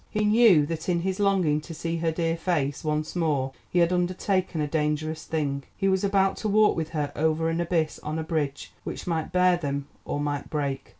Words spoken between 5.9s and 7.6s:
about to walk with her over